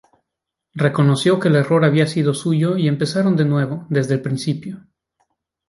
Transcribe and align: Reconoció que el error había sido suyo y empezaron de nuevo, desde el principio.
Reconoció 0.73 1.39
que 1.39 1.47
el 1.49 1.55
error 1.57 1.85
había 1.85 2.07
sido 2.07 2.33
suyo 2.33 2.75
y 2.75 2.87
empezaron 2.87 3.35
de 3.35 3.45
nuevo, 3.45 3.85
desde 3.87 4.15
el 4.15 4.21
principio. 4.23 4.87